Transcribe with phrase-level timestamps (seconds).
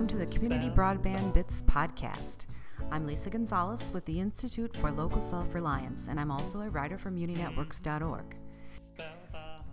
[0.00, 2.46] welcome to the Community Broadband Bits podcast.
[2.90, 6.96] I'm Lisa Gonzalez with the Institute for Local Self Reliance, and I'm also a writer
[6.96, 8.34] for MuniNetworks.org.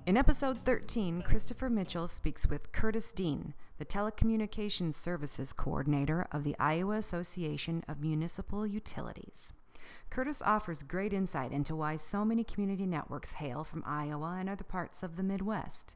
[0.05, 6.57] In episode 13, Christopher Mitchell speaks with Curtis Dean, the Telecommunications Services Coordinator of the
[6.59, 9.53] Iowa Association of Municipal Utilities.
[10.09, 14.65] Curtis offers great insight into why so many community networks hail from Iowa and other
[14.65, 15.95] parts of the Midwest.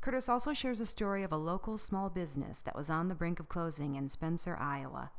[0.00, 3.40] Curtis also shares a story of a local small business that was on the brink
[3.40, 5.10] of closing in Spencer, Iowa.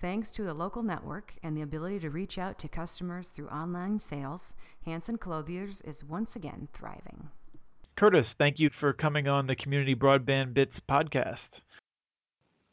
[0.00, 3.98] Thanks to a local network and the ability to reach out to customers through online
[3.98, 4.54] sales,
[4.84, 7.30] Hanson Clothiers is once again thriving.
[7.96, 11.36] Curtis, thank you for coming on the Community Broadband Bits podcast.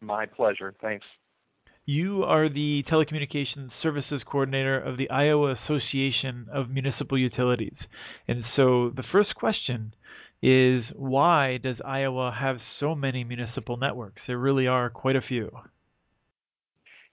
[0.01, 0.75] My pleasure.
[0.81, 1.05] Thanks.
[1.85, 7.75] You are the Telecommunications Services Coordinator of the Iowa Association of Municipal Utilities.
[8.27, 9.93] And so the first question
[10.43, 14.21] is why does Iowa have so many municipal networks?
[14.27, 15.49] There really are quite a few.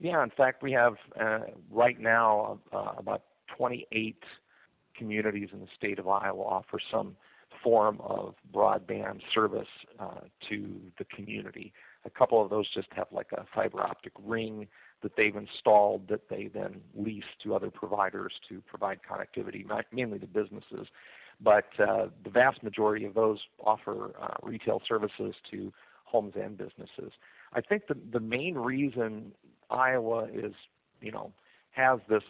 [0.01, 1.39] Yeah, in fact, we have uh,
[1.71, 3.23] right now uh, about
[3.57, 4.17] 28
[4.99, 7.15] communities in the state of Iowa offer some
[7.63, 9.69] form of broadband service
[10.01, 11.73] uh, to the community.
[12.05, 14.67] A couple of those just have like a fiber optic ring
[15.03, 20.27] that they've installed that they then lease to other providers to provide connectivity, mainly to
[20.27, 20.89] businesses
[21.43, 25.73] but uh, the vast majority of those offer uh, retail services to
[26.05, 27.13] homes and businesses.
[27.53, 29.33] I think the the main reason
[29.71, 30.53] Iowa is,
[31.01, 31.33] you know,
[31.73, 32.23] has this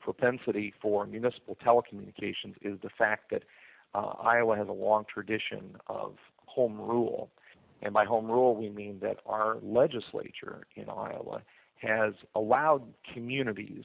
[0.00, 3.42] propensity for municipal telecommunications is the fact that
[3.94, 6.14] uh, Iowa has a long tradition of
[6.46, 7.30] home rule.
[7.82, 11.42] And by home rule, we mean that our legislature in Iowa
[11.76, 12.82] has allowed
[13.12, 13.84] communities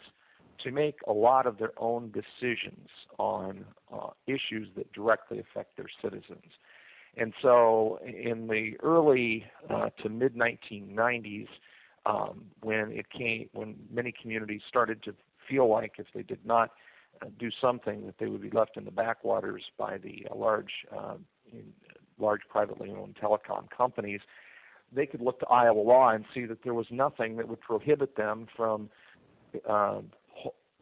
[0.64, 5.90] to make a lot of their own decisions on uh, issues that directly affect their
[6.02, 6.52] citizens.
[7.16, 11.48] And so, in the early uh, to mid 1990s,
[12.06, 15.14] um, when it came, when many communities started to
[15.48, 16.72] feel like if they did not
[17.22, 20.72] uh, do something, that they would be left in the backwaters by the uh, large,
[20.96, 21.16] uh,
[22.18, 24.22] large privately owned telecom companies,
[24.92, 28.16] they could look to Iowa law and see that there was nothing that would prohibit
[28.16, 28.90] them from
[29.70, 30.02] uh,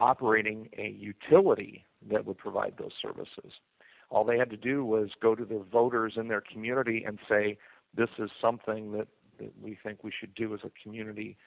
[0.02, 3.54] operating a utility that would provide those services.
[4.10, 7.58] All they had to do was go to their voters in their community and say,
[7.96, 9.08] this is something that,
[9.40, 11.38] that we think we should do as a community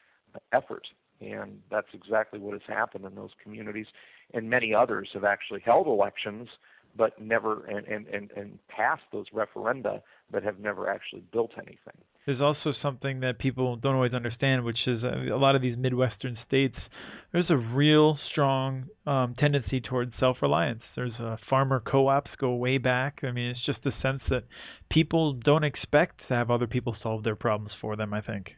[0.52, 0.86] effort.
[1.20, 3.86] And that's exactly what has happened in those communities.
[4.32, 6.48] And many others have actually held elections
[6.96, 10.00] but never and, and, and, and passed those referenda
[10.30, 11.98] but have never actually built anything.
[12.26, 15.76] There's also something that people don't always understand, which is uh, a lot of these
[15.76, 16.76] Midwestern states,
[17.32, 20.82] there's a real strong um, tendency towards self reliance.
[20.96, 23.18] There's uh, farmer co ops go way back.
[23.24, 24.44] I mean, it's just a sense that
[24.90, 28.52] people don't expect to have other people solve their problems for them, I think.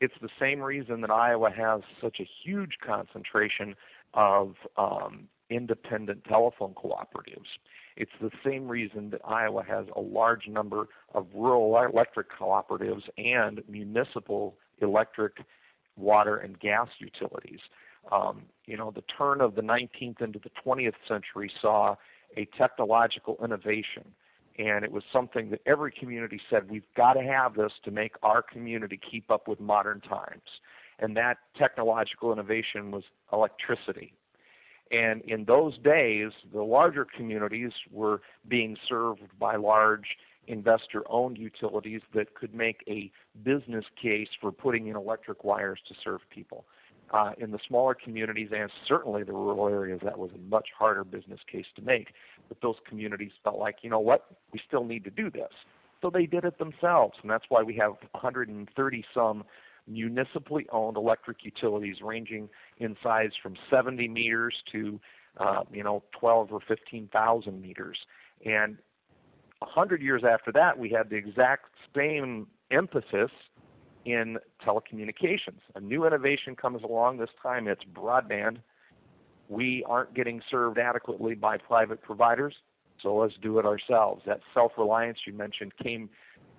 [0.00, 3.74] It's the same reason that Iowa has such a huge concentration
[4.14, 7.50] of um, independent telephone cooperatives.
[7.96, 13.62] It's the same reason that Iowa has a large number of rural electric cooperatives and
[13.68, 15.34] municipal electric,
[15.96, 17.60] water, and gas utilities.
[18.10, 21.94] Um, you know, the turn of the 19th into the 20th century saw
[22.36, 24.04] a technological innovation,
[24.58, 28.14] and it was something that every community said, we've got to have this to make
[28.22, 30.42] our community keep up with modern times.
[30.98, 34.14] And that technological innovation was electricity.
[34.90, 42.02] And in those days, the larger communities were being served by large investor owned utilities
[42.14, 43.10] that could make a
[43.42, 46.66] business case for putting in electric wires to serve people.
[47.12, 51.04] Uh, in the smaller communities and certainly the rural areas, that was a much harder
[51.04, 52.08] business case to make.
[52.48, 55.52] But those communities felt like, you know what, we still need to do this.
[56.02, 59.44] So they did it themselves, and that's why we have 130 some
[59.86, 62.48] municipally owned electric utilities ranging
[62.78, 65.00] in size from 70 meters to
[65.38, 67.98] uh, you know 12 or 15,000 meters.
[68.44, 68.78] And
[69.62, 71.66] hundred years after that, we had the exact
[71.96, 73.30] same emphasis
[74.04, 74.36] in
[74.66, 75.60] telecommunications.
[75.74, 77.18] A new innovation comes along.
[77.18, 78.58] This time, it's broadband.
[79.48, 82.54] We aren't getting served adequately by private providers,
[83.02, 84.22] so let's do it ourselves.
[84.26, 86.08] That self-reliance you mentioned came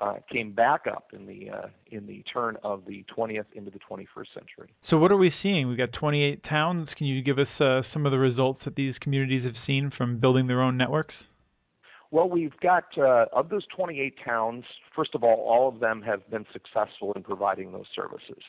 [0.01, 3.79] uh, came back up in the uh, in the turn of the 20th into the
[3.79, 4.73] 21st century.
[4.89, 5.67] So what are we seeing?
[5.67, 6.89] We've got 28 towns.
[6.97, 10.19] Can you give us uh, some of the results that these communities have seen from
[10.19, 11.13] building their own networks?
[12.11, 14.63] Well, we've got uh, of those 28 towns.
[14.95, 18.41] First of all, all of them have been successful in providing those services,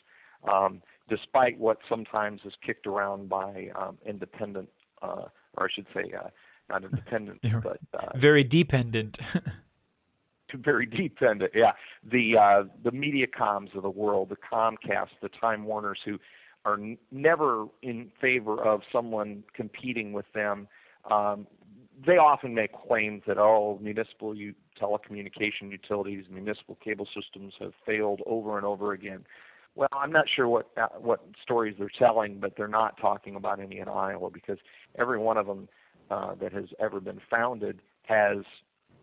[0.51, 4.69] um, despite what sometimes is kicked around by um, independent,
[5.01, 5.25] uh,
[5.57, 6.29] or I should say, uh,
[6.69, 7.79] not independent, but
[8.19, 9.17] very dependent.
[10.63, 11.71] very deep into yeah
[12.03, 16.17] the uh, the MediaComs of the world, the Comcast, the Time Warners, who
[16.65, 20.67] are n- never in favor of someone competing with them.
[21.09, 21.47] Um,
[22.05, 28.21] they often make claims that oh municipal u- telecommunication utilities, municipal cable systems have failed
[28.25, 29.25] over and over again.
[29.75, 33.59] Well, I'm not sure what uh, what stories they're telling, but they're not talking about
[33.59, 34.57] any in Iowa because
[34.97, 35.69] every one of them
[36.09, 38.37] uh, that has ever been founded has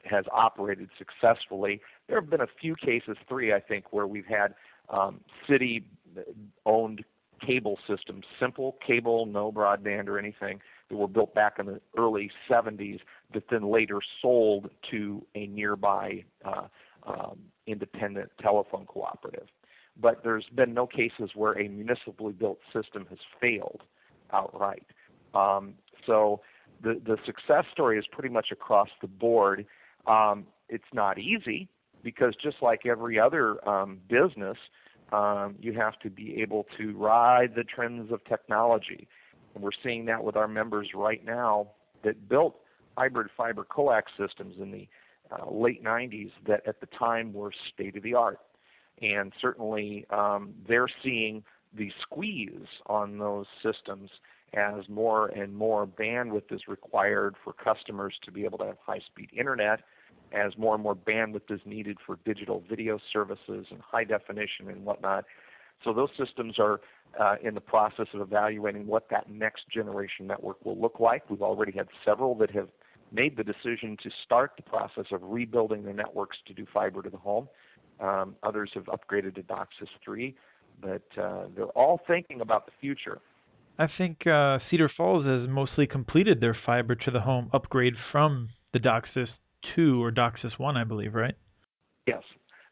[0.05, 1.81] has operated successfully.
[2.09, 4.55] There have been a few cases, three I think, where we've had
[4.91, 7.05] um, city-owned
[7.45, 12.31] cable systems, simple cable, no broadband or anything, that were built back in the early
[12.49, 13.01] 70s,
[13.33, 16.67] that then later sold to a nearby uh,
[17.07, 19.49] um, independent telephone cooperative
[20.01, 23.83] but there's been no cases where a municipally built system has failed
[24.33, 24.87] outright.
[25.35, 25.75] Um,
[26.07, 26.41] so
[26.83, 29.67] the the success story is pretty much across the board.
[30.07, 31.69] Um, it's not easy
[32.03, 34.57] because just like every other um, business,
[35.13, 39.09] um, you have to be able to ride the trends of technology,
[39.55, 41.69] and we're seeing that with our members right now
[42.03, 42.57] that built
[42.97, 44.89] hybrid fiber coax systems in the
[45.31, 48.39] uh, late 90s that at the time were state of the art
[49.03, 51.43] and certainly um, they're seeing
[51.77, 54.11] the squeeze on those systems
[54.57, 59.01] as more and more bandwidth is required for customers to be able to have high
[59.01, 59.81] speed internet,
[60.33, 64.85] as more and more bandwidth is needed for digital video services and high definition and
[64.85, 65.25] whatnot.
[65.83, 66.81] So those systems are
[67.21, 71.29] uh, in the process of evaluating what that next generation network will look like.
[71.31, 72.69] We've already had several that have
[73.13, 77.11] made the decision to start the process of rebuilding their networks to do fiber to
[77.11, 77.49] the home.
[78.01, 80.35] Um, others have upgraded to DOCSIS 3,
[80.81, 83.21] but uh, they're all thinking about the future.
[83.79, 88.51] I think uh, Cedar Falls has mostly completed their fiber to the home upgrade from
[88.73, 89.29] the DOCSIS
[89.75, 91.35] 2 or DOCSIS 1, I believe, right?
[92.07, 92.23] Yes,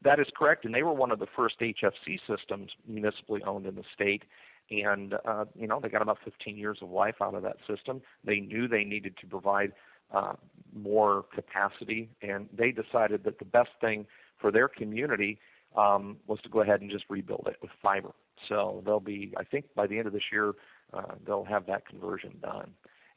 [0.04, 0.64] that is correct.
[0.64, 4.22] And they were one of the first HFC systems municipally owned in the state.
[4.70, 8.00] And, uh, you know, they got about 15 years of life out of that system.
[8.24, 9.72] They knew they needed to provide
[10.14, 10.34] uh,
[10.74, 14.06] more capacity, and they decided that the best thing
[14.38, 15.38] for their community
[15.76, 18.12] um, was to go ahead and just rebuild it with fiber.
[18.48, 20.52] So they'll be, I think, by the end of this year,
[20.92, 22.72] uh, they'll have that conversion done.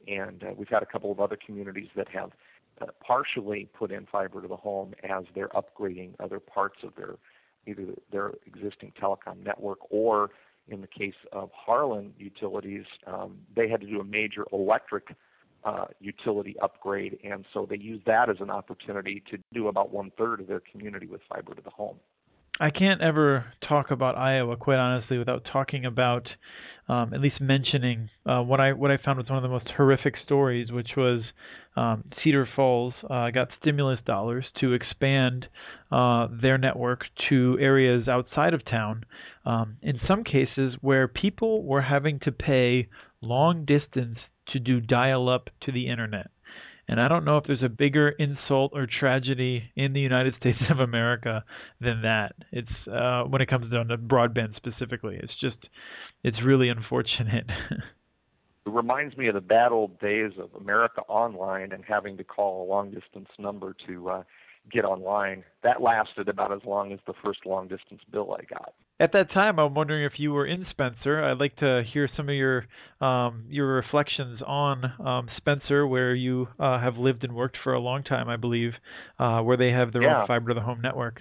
[0.07, 2.31] And uh, we've had a couple of other communities that have
[2.81, 7.15] uh, partially put in fiber to the home as they're upgrading other parts of their
[7.67, 10.29] either their existing telecom network or
[10.67, 15.15] in the case of Harlan Utilities, um, they had to do a major electric
[15.63, 20.11] uh, utility upgrade, and so they use that as an opportunity to do about one
[20.17, 21.97] third of their community with fiber to the home.
[22.59, 26.27] I can't ever talk about Iowa, quite honestly, without talking about,
[26.87, 29.67] um, at least mentioning uh, what I what I found was one of the most
[29.75, 31.21] horrific stories, which was
[31.75, 35.47] um, Cedar Falls uh, got stimulus dollars to expand
[35.91, 39.05] uh, their network to areas outside of town.
[39.45, 42.87] Um, in some cases, where people were having to pay
[43.21, 44.17] long distance
[44.53, 46.29] to do dial up to the internet.
[46.87, 50.59] And I don't know if there's a bigger insult or tragedy in the United States
[50.69, 51.43] of America
[51.81, 52.35] than that.
[52.51, 55.17] It's uh, when it comes down to broadband specifically.
[55.21, 55.57] It's just,
[56.25, 57.45] it's really unfortunate.
[57.71, 62.65] it reminds me of the bad old days of America Online and having to call
[62.65, 64.23] a long distance number to uh,
[64.71, 65.43] get online.
[65.61, 68.73] That lasted about as long as the first long distance bill I got.
[68.99, 71.23] At that time, I'm wondering if you were in Spencer.
[71.23, 72.65] I'd like to hear some of your
[73.01, 77.79] um, your reflections on um, Spencer, where you uh, have lived and worked for a
[77.79, 78.71] long time, I believe,
[79.19, 80.21] uh, where they have their yeah.
[80.21, 81.19] own fiber to the home network.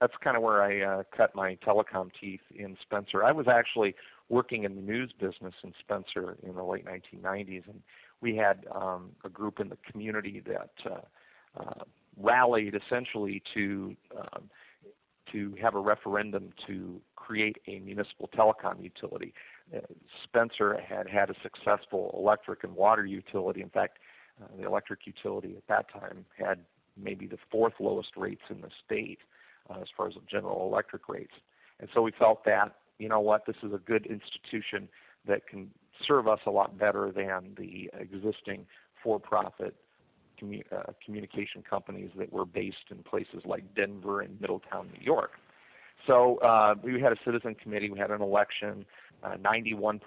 [0.00, 3.24] That's kind of where I uh, cut my telecom teeth in Spencer.
[3.24, 3.94] I was actually
[4.28, 7.80] working in the news business in Spencer in the late 1990s, and
[8.20, 11.84] we had um, a group in the community that uh, uh,
[12.20, 14.50] rallied essentially to um,
[15.32, 19.34] to have a referendum to create a municipal telecom utility.
[19.74, 19.80] Uh,
[20.24, 23.60] Spencer had had a successful electric and water utility.
[23.60, 23.98] In fact,
[24.40, 26.60] uh, the electric utility at that time had
[26.96, 31.34] maybe the fourth lowest rates in the state uh, as far as general electric rates.
[31.80, 34.88] And so we felt that, you know what, this is a good institution
[35.26, 35.70] that can
[36.06, 38.66] serve us a lot better than the existing
[39.02, 39.74] for profit
[40.40, 45.32] commu- uh, communication companies that were based in places like Denver and Middletown, New York.
[46.06, 47.90] So uh, we had a citizen committee.
[47.90, 48.84] We had an election.
[49.22, 50.00] Uh, 91%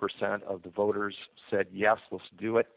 [0.44, 1.16] of the voters
[1.50, 2.68] said yes, let's do it.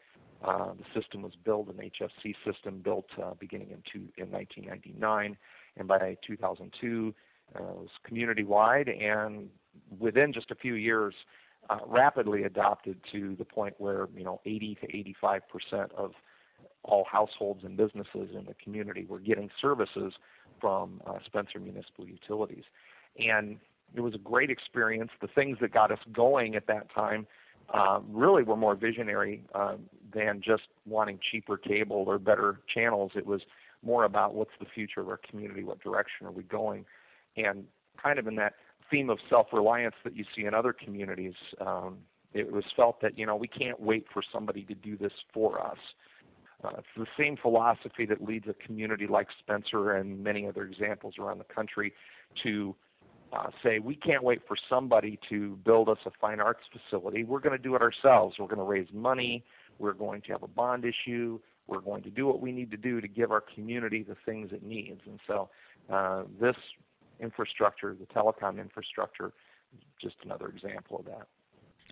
[0.43, 5.37] Uh, the system was built, an HFC system built uh, beginning in 1999,
[5.77, 7.13] and by 2002
[7.55, 9.49] uh, it was community-wide, and
[9.99, 11.13] within just a few years,
[11.69, 16.11] uh, rapidly adopted to the point where you know 80 to 85 percent of
[16.83, 20.13] all households and businesses in the community were getting services
[20.59, 22.63] from uh, Spencer Municipal Utilities.
[23.17, 23.57] And
[23.95, 25.11] it was a great experience.
[25.21, 27.25] The things that got us going at that time
[27.73, 29.75] uh, really were more visionary uh,
[30.13, 33.11] than just wanting cheaper cable or better channels.
[33.15, 33.41] It was
[33.83, 36.85] more about what's the future of our community, what direction are we going,
[37.37, 37.65] and
[38.01, 38.53] kind of in that
[38.89, 41.33] theme of self-reliance that you see in other communities.
[41.59, 41.97] Um,
[42.33, 45.61] it was felt that you know we can't wait for somebody to do this for
[45.61, 45.77] us.
[46.63, 51.15] Uh, it's the same philosophy that leads a community like Spencer and many other examples
[51.19, 51.93] around the country
[52.41, 52.73] to
[53.33, 57.23] uh, say we can't wait for somebody to build us a fine arts facility.
[57.23, 58.35] We're going to do it ourselves.
[58.39, 59.43] We're going to raise money.
[59.79, 61.39] We're going to have a bond issue.
[61.67, 64.49] We're going to do what we need to do to give our community the things
[64.51, 65.01] it needs.
[65.05, 65.49] And so
[65.91, 66.55] uh, this
[67.19, 69.33] infrastructure, the telecom infrastructure,
[70.01, 71.27] just another example of that.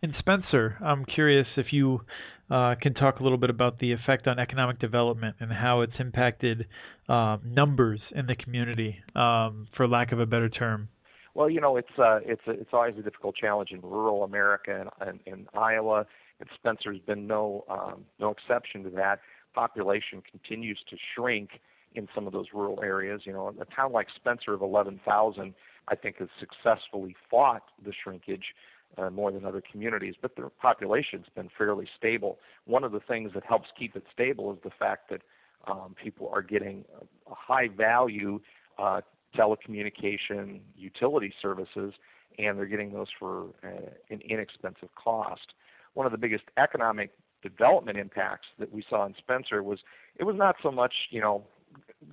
[0.04, 2.02] And Spencer, I'm curious if you
[2.50, 5.94] uh, can talk a little bit about the effect on economic development and how it's
[6.00, 6.66] impacted
[7.08, 10.90] uh, numbers in the community, um, for lack of a better term.
[11.36, 14.86] Well, you know, it's uh, it's a, it's always a difficult challenge in rural America
[15.00, 16.06] and, in Iowa,
[16.40, 19.20] and Spencer's been no um, no exception to that.
[19.54, 21.62] Population continues to shrink
[21.94, 23.22] in some of those rural areas.
[23.26, 25.54] You know, a town like Spencer of 11,000,
[25.88, 28.54] I think, has successfully fought the shrinkage
[28.98, 32.40] uh, more than other communities, but the population's been fairly stable.
[32.66, 35.22] One of the things that helps keep it stable is the fact that
[35.68, 36.86] um, people are getting
[37.30, 38.40] a high value
[38.78, 39.02] uh,
[39.38, 41.94] telecommunication utility services,
[42.38, 45.54] and they're getting those for uh, an inexpensive cost.
[45.94, 49.80] One of the biggest economic development impacts that we saw in Spencer was
[50.18, 51.44] it was not so much, you know,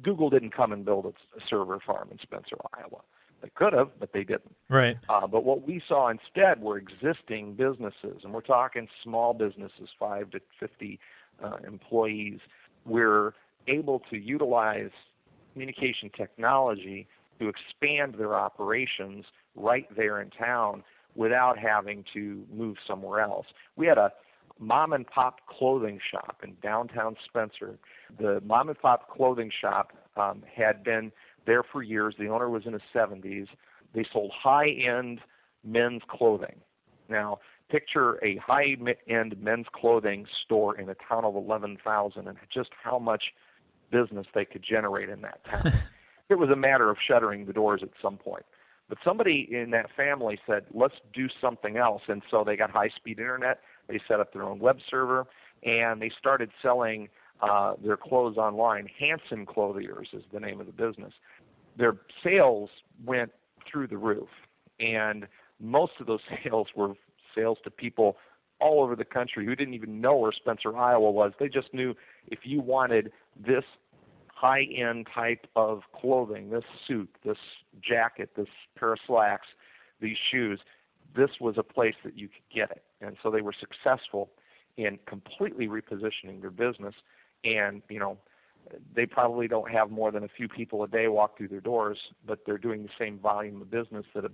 [0.03, 1.13] Google didn't come and build a
[1.49, 3.03] server farm in Spencer, Iowa.
[3.43, 4.55] They could have, but they didn't.
[4.69, 4.97] Right.
[5.09, 10.31] Uh, but what we saw instead were existing businesses, and we're talking small businesses, five
[10.31, 10.99] to 50
[11.43, 12.41] uh, employees.
[12.85, 13.33] We're
[13.69, 14.91] able to utilize
[15.53, 17.07] communication technology
[17.39, 20.83] to expand their operations right there in town
[21.15, 23.47] without having to move somewhere else.
[23.77, 24.13] We had a
[24.59, 27.79] mom and pop clothing shop in downtown Spencer.
[28.19, 31.13] The mom and pop clothing shop um, had been
[31.47, 32.15] there for years.
[32.19, 33.49] The owner was in his 70s.
[33.95, 35.21] They sold high end
[35.65, 36.57] men's clothing.
[37.09, 37.39] Now,
[37.71, 38.77] picture a high
[39.09, 43.25] end men's clothing store in a town of 11,000 and just how much
[43.91, 45.73] business they could generate in that town.
[46.29, 48.45] it was a matter of shuttering the doors at some point.
[48.89, 52.03] But somebody in that family said, let's do something else.
[52.09, 53.61] And so they got high speed internet.
[53.89, 55.27] They set up their own web server
[55.63, 57.09] and they started selling
[57.41, 58.89] uh, their clothes online.
[58.99, 61.13] Hanson Clothiers is the name of the business.
[61.77, 62.71] Their sales
[63.05, 63.31] went
[63.71, 64.29] through the roof.
[64.81, 65.27] And
[65.61, 66.95] most of those sales were
[67.35, 68.17] sales to people
[68.61, 71.33] all over the country who didn't even know where Spencer, Iowa was.
[71.39, 71.95] They just knew
[72.27, 73.65] if you wanted this
[74.27, 77.37] high end type of clothing, this suit, this
[77.83, 79.47] jacket, this pair of slacks,
[80.01, 80.61] these shoes,
[81.17, 82.83] this was a place that you could get it.
[83.01, 84.31] And so they were successful
[84.77, 86.95] in completely repositioning their business
[87.45, 88.19] and, you know,
[88.95, 91.99] they probably don't have more than a few people a day walk through their doors,
[92.27, 94.31] but they're doing the same volume of business that a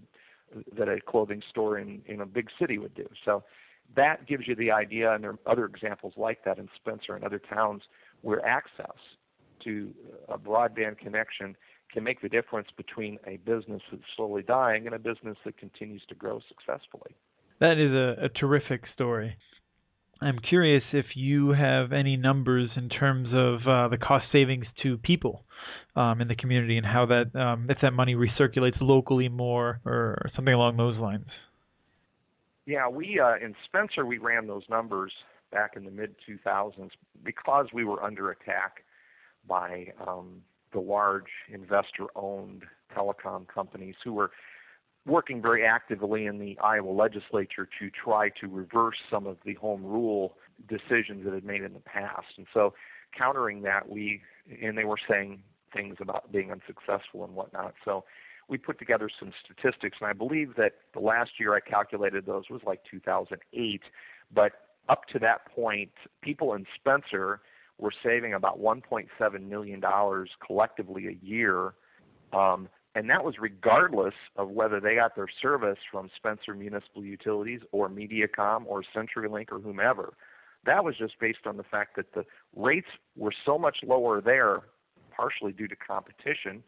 [0.77, 3.07] that a clothing store in in a big city would do.
[3.25, 3.45] So
[3.97, 7.25] that gives you the idea, and there are other examples like that in Spencer and
[7.25, 7.83] other towns
[8.23, 8.97] where access
[9.63, 9.93] to
[10.29, 11.57] a broadband connection
[11.95, 16.03] can make the difference between a business that's slowly dying and a business that continues
[16.09, 17.15] to grow successfully.
[17.61, 19.37] That is a, a terrific story.
[20.21, 24.99] I'm curious if you have any numbers in terms of uh, the cost savings to
[24.99, 25.45] people
[25.97, 30.31] um, in the community and how that um, if that money recirculates locally more or
[30.35, 31.27] something along those lines.
[32.67, 35.13] Yeah, we uh, in Spencer we ran those numbers
[35.53, 36.91] back in the mid 2000s
[37.23, 38.85] because we were under attack
[39.47, 40.43] by um,
[40.75, 42.65] the large investor-owned
[42.95, 44.31] telecom companies who were
[45.07, 49.85] working very actively in the Iowa legislature to try to reverse some of the home
[49.85, 50.35] rule
[50.69, 52.27] decisions that had made in the past.
[52.37, 52.75] And so,
[53.17, 54.23] countering that, we
[54.63, 57.75] and they were saying things about being unsuccessful and whatnot.
[57.85, 58.05] So,
[58.49, 62.45] we put together some statistics, and I believe that the last year I calculated those
[62.51, 63.81] was like 2008.
[64.35, 64.53] But
[64.89, 67.41] up to that point, people in Spencer
[67.79, 71.75] were saving about 1.7 million dollars collectively a year
[72.33, 77.61] um, and that was regardless of whether they got their service from Spencer Municipal Utilities
[77.73, 80.15] or MediaCom or CenturyLink or whomever.
[80.65, 82.25] That was just based on the fact that the
[82.57, 84.61] rates were so much lower there,
[85.15, 86.63] partially due to competition,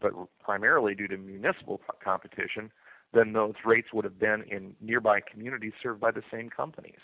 [0.00, 2.70] but primarily due to municipal competition,
[3.14, 7.00] than those rates would have been in nearby communities served by the same companies.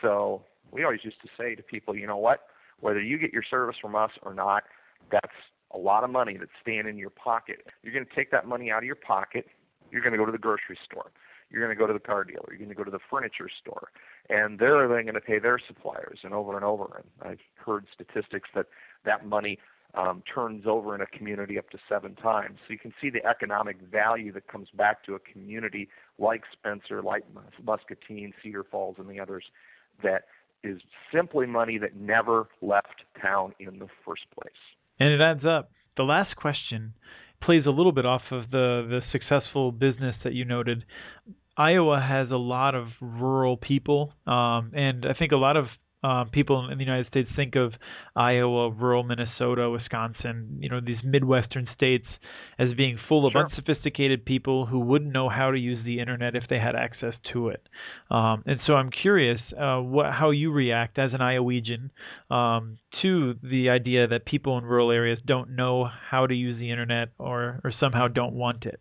[0.00, 2.40] So we always used to say to people, you know what?
[2.82, 4.64] Whether you get your service from us or not,
[5.10, 5.32] that's
[5.72, 7.66] a lot of money that's staying in your pocket.
[7.82, 9.46] You're going to take that money out of your pocket.
[9.90, 11.12] You're going to go to the grocery store.
[11.48, 12.46] You're going to go to the car dealer.
[12.48, 13.90] You're going to go to the furniture store.
[14.28, 17.02] And they're then going to pay their suppliers and over and over.
[17.22, 18.66] And I've heard statistics that
[19.04, 19.58] that money
[19.94, 22.58] um, turns over in a community up to seven times.
[22.66, 27.02] So you can see the economic value that comes back to a community like Spencer,
[27.02, 27.24] like
[27.62, 29.44] Muscatine, Cedar Falls, and the others
[30.02, 30.22] that
[30.64, 30.80] is
[31.14, 34.52] simply money that never left town in the first place.
[34.98, 35.70] And it adds up.
[35.96, 36.94] The last question
[37.42, 40.84] plays a little bit off of the the successful business that you noted.
[41.56, 45.66] Iowa has a lot of rural people, um, and I think a lot of
[46.02, 47.72] uh, people in the United States think of
[48.16, 52.06] Iowa, rural Minnesota, Wisconsin, you know, these Midwestern states
[52.58, 53.44] as being full of sure.
[53.44, 57.48] unsophisticated people who wouldn't know how to use the internet if they had access to
[57.48, 57.66] it.
[58.10, 61.90] Um, and so I'm curious uh, what, how you react as an Iowegian
[62.30, 66.70] um, to the idea that people in rural areas don't know how to use the
[66.70, 68.80] internet or, or somehow don't want it.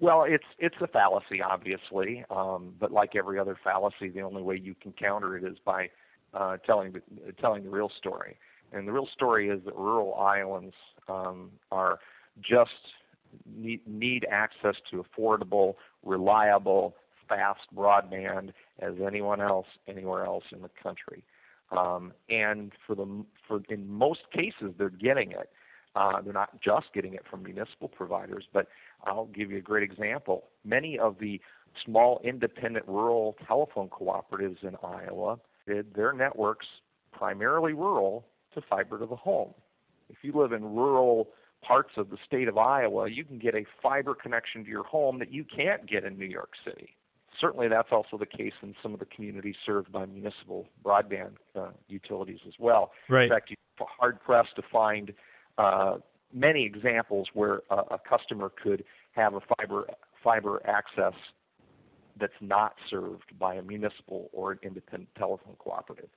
[0.00, 4.60] Well, it's it's a fallacy, obviously, um, but like every other fallacy, the only way
[4.62, 5.88] you can counter it is by
[6.34, 7.00] uh, telling the,
[7.40, 8.36] telling the real story.
[8.72, 10.74] And the real story is that rural Iowans
[11.08, 11.98] um, are
[12.40, 12.70] just
[13.46, 16.94] need, need access to affordable, reliable,
[17.28, 18.50] fast broadband
[18.80, 21.24] as anyone else anywhere else in the country.
[21.70, 25.50] Um, and for the for in most cases they're getting it.
[25.96, 28.66] Uh, they're not just getting it from municipal providers, but
[29.04, 30.44] I'll give you a great example.
[30.64, 31.40] Many of the
[31.84, 36.66] small independent rural telephone cooperatives in Iowa their networks,
[37.12, 39.52] primarily rural, to fiber to the home.
[40.08, 41.28] If you live in rural
[41.66, 45.18] parts of the state of Iowa, you can get a fiber connection to your home
[45.18, 46.96] that you can't get in New York City.
[47.40, 51.70] Certainly, that's also the case in some of the communities served by municipal broadband uh,
[51.88, 52.92] utilities as well.
[53.08, 53.24] Right.
[53.24, 55.12] In fact, you're hard pressed to find
[55.58, 55.96] uh,
[56.32, 59.86] many examples where a, a customer could have a fiber
[60.22, 61.14] fiber access
[62.18, 66.10] that's not served by a municipal or an independent telephone cooperative.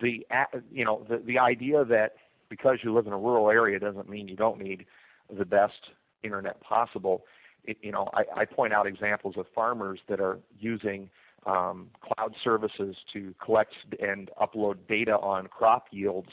[0.00, 0.26] The
[0.70, 2.14] you know the the idea that
[2.48, 4.86] because you live in a rural area doesn't mean you don't need
[5.34, 5.90] the best
[6.22, 7.24] internet possible.
[7.64, 11.08] It, you know, I, I point out examples of farmers that are using
[11.46, 16.30] um, cloud services to collect and upload data on crop yields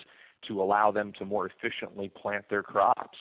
[0.47, 3.17] to allow them to more efficiently plant their crops.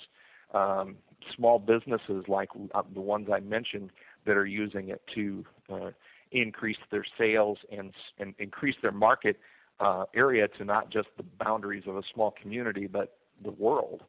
[0.55, 0.97] Um,
[1.37, 3.91] small businesses like uh, the ones I mentioned
[4.29, 5.91] that are using it to uh,
[6.31, 9.37] increase their sales and, and increase their market
[9.81, 14.03] uh, area to not just the boundaries of a small community, but the world.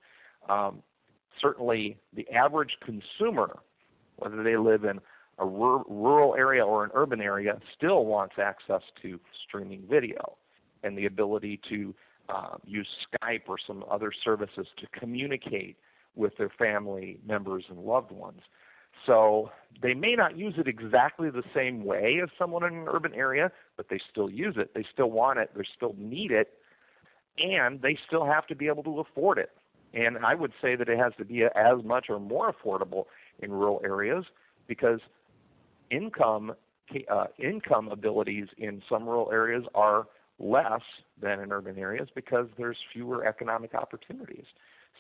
[0.48, 0.84] Um,
[1.42, 3.60] certainly, the average consumer,
[4.18, 5.00] whether they live in
[5.38, 10.38] a rural area or an urban area, still wants access to streaming video
[10.84, 11.96] and the ability to
[12.28, 15.78] uh, use Skype or some other services to communicate
[16.16, 18.42] with their family members and loved ones.
[19.06, 23.14] So they may not use it exactly the same way as someone in an urban
[23.14, 24.74] area, but they still use it.
[24.74, 25.52] They still want it.
[25.56, 26.54] They still need it.
[27.38, 29.52] And they still have to be able to afford it.
[29.94, 33.06] And I would say that it has to be as much or more affordable
[33.40, 34.26] in rural areas
[34.68, 35.00] because
[35.90, 36.54] income
[37.10, 40.08] uh, income abilities in some rural areas are
[40.40, 40.82] less
[41.22, 44.46] than in urban areas because there's fewer economic opportunities.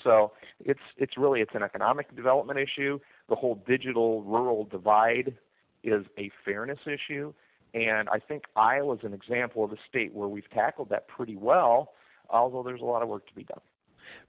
[0.03, 2.99] So it's it's really it's an economic development issue.
[3.27, 5.35] The whole digital rural divide
[5.83, 7.33] is a fairness issue,
[7.73, 11.35] and I think Iowa is an example of a state where we've tackled that pretty
[11.35, 11.93] well,
[12.29, 13.61] although there's a lot of work to be done.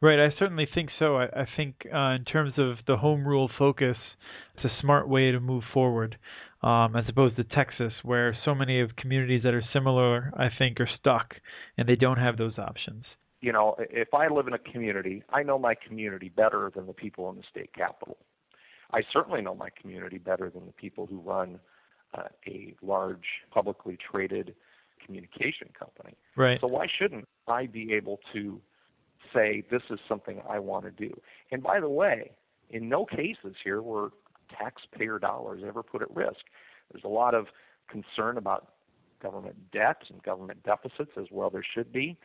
[0.02, 1.16] Right, I certainly think so.
[1.16, 3.96] I, I think uh, in terms of the home rule focus,
[4.54, 6.18] it's a smart way to move forward,
[6.62, 10.80] um, as opposed to Texas, where so many of communities that are similar, I think,
[10.80, 11.35] are stuck
[11.78, 13.04] and they don't have those options
[13.40, 16.92] you know, if I live in a community, I know my community better than the
[16.92, 18.18] people in the state capital.
[18.92, 21.61] I certainly know my community better than the people who run
[22.12, 24.55] uh, a large publicly traded
[25.05, 26.16] communication company.
[26.37, 26.59] Right.
[26.61, 28.61] So why shouldn't I be able to
[29.33, 31.12] say this is something I want to do?
[31.50, 32.33] And by the way,
[32.68, 34.11] in no cases here were
[34.59, 36.40] taxpayer dollars ever put at risk.
[36.92, 37.46] There's a lot of
[37.88, 38.72] concern about
[39.22, 42.16] government debt and government deficits as well there should be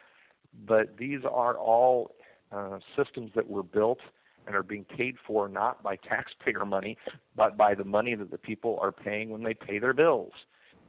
[0.67, 2.11] but these are all
[2.51, 3.99] uh, systems that were built
[4.47, 6.97] and are being paid for not by taxpayer money,
[7.35, 10.33] but by the money that the people are paying when they pay their bills.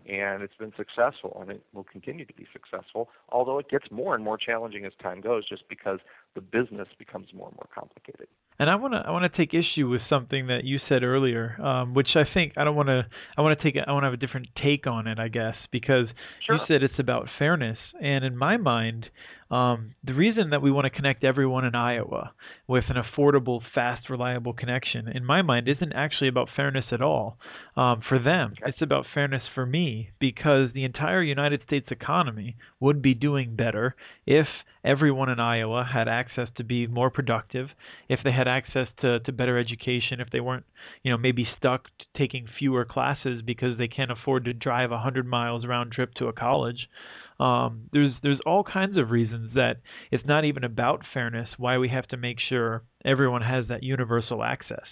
[0.09, 4.15] And it's been successful, and it will continue to be successful, although it gets more
[4.15, 5.99] and more challenging as time goes, just because
[6.37, 8.29] the business becomes more and more complicated.
[8.61, 11.61] And I want to I want to take issue with something that you said earlier,
[11.61, 13.05] um, which I think I don't want to
[13.37, 15.57] I want to take I want to have a different take on it, I guess,
[15.73, 16.07] because
[16.47, 16.55] sure.
[16.55, 19.07] you said it's about fairness, and in my mind,
[19.51, 22.33] Um, the reason that we want to connect everyone in Iowa
[22.67, 27.39] with an affordable, fast, reliable connection, in my mind, isn't actually about fairness at all.
[27.77, 33.01] Um, for them, it's about fairness for me because the entire United States economy would
[33.01, 33.95] be doing better
[34.27, 34.49] if
[34.85, 37.69] everyone in Iowa had access to be more productive,
[38.09, 40.65] if they had access to, to better education, if they weren't,
[41.03, 45.27] you know, maybe stuck taking fewer classes because they can't afford to drive a hundred
[45.27, 46.89] miles round trip to a college.
[47.39, 49.77] Um, there's there's all kinds of reasons that
[50.11, 51.49] it's not even about fairness.
[51.59, 54.87] Why we have to make sure everyone has that universal access.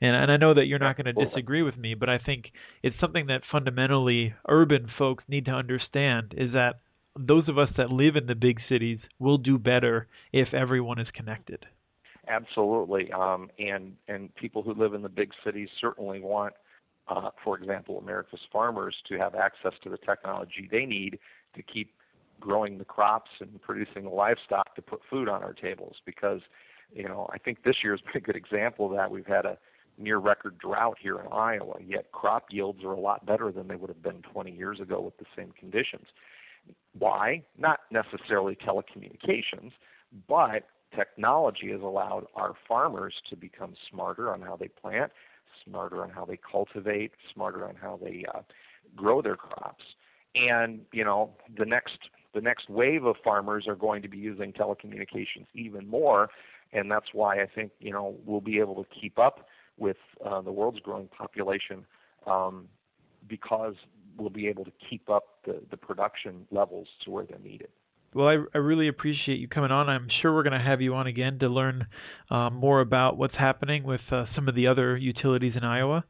[0.00, 2.46] And and I know that you're not going to disagree with me, but I think
[2.82, 6.80] it's something that fundamentally urban folks need to understand is that
[7.18, 11.08] those of us that live in the big cities will do better if everyone is
[11.14, 11.64] connected.
[12.28, 16.54] Absolutely, um, and and people who live in the big cities certainly want,
[17.08, 21.18] uh, for example, America's farmers to have access to the technology they need
[21.56, 21.92] to keep
[22.40, 25.96] growing the crops and producing the livestock to put food on our tables.
[26.04, 26.40] Because,
[26.92, 29.10] you know, I think this year has been a good example of that.
[29.10, 29.58] We've had a
[29.98, 33.76] near record drought here in Iowa, yet crop yields are a lot better than they
[33.76, 36.06] would have been 20 years ago with the same conditions.
[36.98, 37.42] Why?
[37.58, 39.72] Not necessarily telecommunications,
[40.28, 40.64] but
[40.94, 45.12] technology has allowed our farmers to become smarter on how they plant,
[45.64, 48.40] smarter on how they cultivate, smarter on how they uh,
[48.94, 49.84] grow their crops.
[50.36, 51.98] And you know, the next
[52.34, 56.28] the next wave of farmers are going to be using telecommunications even more,
[56.72, 59.46] and that's why I think you know we'll be able to keep up
[59.78, 61.84] with uh, the world's growing population
[62.26, 62.66] um,
[63.28, 63.74] because
[64.18, 67.68] we'll be able to keep up the, the production levels to where they're needed.
[68.14, 69.90] Well, I, I really appreciate you coming on.
[69.90, 71.86] I'm sure we're going to have you on again to learn
[72.30, 76.02] um, more about what's happening with uh, some of the other utilities in Iowa.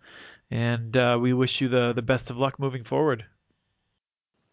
[0.51, 3.25] And uh, we wish you the, the best of luck moving forward.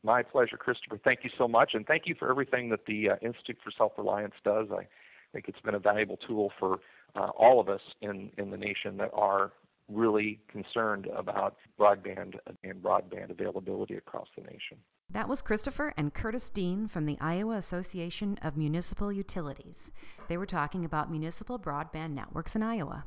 [0.04, 1.00] My pleasure, Christopher.
[1.02, 1.72] Thank you so much.
[1.74, 4.68] And thank you for everything that the uh, Institute for Self Reliance does.
[4.72, 4.86] I
[5.32, 6.80] think it's been a valuable tool for
[7.16, 9.54] uh, all of us in, in the nation that are
[9.90, 14.78] really concerned about broadband and broadband availability across the nation.
[15.10, 19.92] That was Christopher and Curtis Dean from the Iowa Association of Municipal Utilities.
[20.28, 23.06] They were talking about municipal broadband networks in Iowa.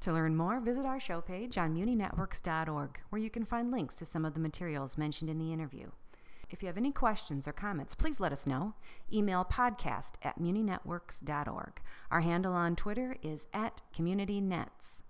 [0.00, 4.04] To learn more, visit our show page on muninetworks.org, where you can find links to
[4.04, 5.90] some of the materials mentioned in the interview.
[6.50, 8.74] If you have any questions or comments, please let us know.
[9.12, 11.80] Email podcast at muninetworks.org.
[12.10, 15.02] Our handle on Twitter is at CommunityNets.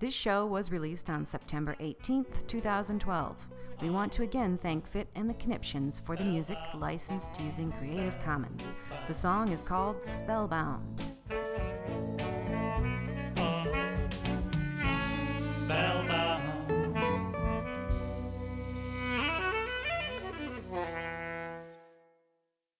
[0.00, 3.48] This show was released on September 18th, 2012.
[3.80, 8.18] We want to again thank Fit and the Conniptions for the music licensed using Creative
[8.24, 8.72] Commons.
[9.06, 11.02] The song is called Spellbound.